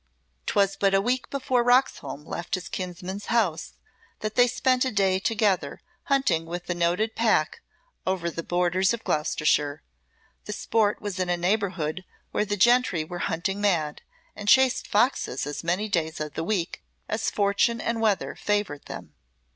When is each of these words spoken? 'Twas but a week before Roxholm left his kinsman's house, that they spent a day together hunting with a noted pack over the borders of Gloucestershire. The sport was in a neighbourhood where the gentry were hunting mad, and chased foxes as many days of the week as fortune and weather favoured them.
'Twas 0.47 0.75
but 0.75 0.95
a 0.95 0.99
week 0.99 1.29
before 1.29 1.63
Roxholm 1.63 2.25
left 2.25 2.55
his 2.55 2.67
kinsman's 2.69 3.27
house, 3.27 3.73
that 4.21 4.33
they 4.33 4.47
spent 4.47 4.83
a 4.83 4.89
day 4.91 5.19
together 5.19 5.79
hunting 6.05 6.47
with 6.47 6.67
a 6.71 6.73
noted 6.73 7.13
pack 7.15 7.61
over 8.07 8.31
the 8.31 8.41
borders 8.41 8.95
of 8.95 9.03
Gloucestershire. 9.03 9.83
The 10.45 10.53
sport 10.53 11.03
was 11.03 11.19
in 11.19 11.29
a 11.29 11.37
neighbourhood 11.37 12.03
where 12.31 12.45
the 12.45 12.57
gentry 12.57 13.03
were 13.03 13.19
hunting 13.29 13.61
mad, 13.61 14.01
and 14.35 14.49
chased 14.49 14.87
foxes 14.87 15.45
as 15.45 15.63
many 15.63 15.87
days 15.87 16.19
of 16.19 16.33
the 16.33 16.43
week 16.43 16.81
as 17.07 17.29
fortune 17.29 17.79
and 17.79 18.01
weather 18.01 18.33
favoured 18.33 18.85
them. 18.85 19.13